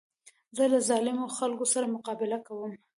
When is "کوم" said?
2.47-2.71